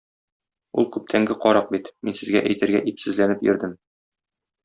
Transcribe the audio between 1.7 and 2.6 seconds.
бит, мин сезгә